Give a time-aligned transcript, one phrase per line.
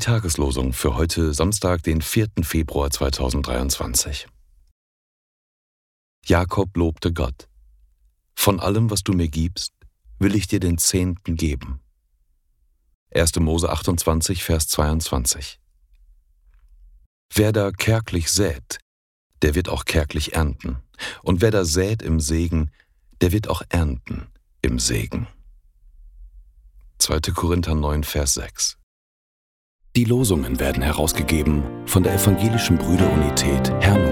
[0.00, 2.28] Tageslosung für heute Samstag, den 4.
[2.42, 4.26] Februar 2023.
[6.26, 7.48] Jakob lobte Gott.
[8.34, 9.72] Von allem, was du mir gibst,
[10.18, 11.80] will ich dir den Zehnten geben.
[13.14, 13.36] 1.
[13.36, 15.60] Mose 28, Vers 22.
[17.32, 18.78] Wer da kärglich sät,
[19.42, 20.78] der wird auch kärglich ernten.
[21.22, 22.70] Und wer da sät im Segen,
[23.20, 24.26] der wird auch ernten
[24.60, 25.28] im Segen.
[27.00, 27.32] 2.
[27.34, 28.76] Korinther 9, Vers 6.
[29.96, 34.09] Die Losungen werden herausgegeben von der Evangelischen Brüderunität Brüdergemeinde.